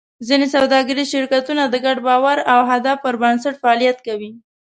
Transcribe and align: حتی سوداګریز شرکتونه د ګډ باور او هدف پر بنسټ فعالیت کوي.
حتی 0.27 0.47
سوداګریز 0.55 1.07
شرکتونه 1.13 1.63
د 1.67 1.75
ګډ 1.85 1.97
باور 2.07 2.37
او 2.53 2.59
هدف 2.71 2.97
پر 3.03 3.13
بنسټ 3.21 3.55
فعالیت 3.61 3.97
کوي. 4.07 4.31